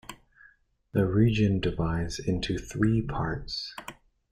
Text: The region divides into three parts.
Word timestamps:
The 0.93 1.05
region 1.05 1.59
divides 1.59 2.17
into 2.17 2.57
three 2.57 3.03
parts. 3.03 3.75